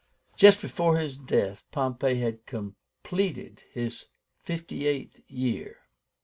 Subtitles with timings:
[0.35, 4.07] Just before his death Pompey had completed his
[4.39, 5.77] fifty eighth year.